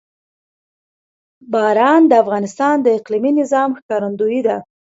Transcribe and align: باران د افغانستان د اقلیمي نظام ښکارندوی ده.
باران 1.51 2.01
د 2.07 2.11
افغانستان 2.23 2.75
د 2.81 2.87
اقلیمي 2.99 3.31
نظام 3.39 3.69
ښکارندوی 3.79 4.39
ده. 4.47 4.57